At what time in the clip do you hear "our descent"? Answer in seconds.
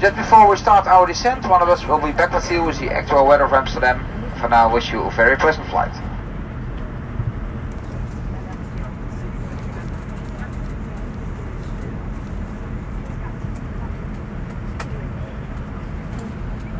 0.86-1.46